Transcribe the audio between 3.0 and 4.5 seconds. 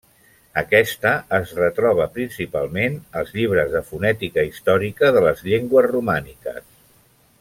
als llibres de fonètica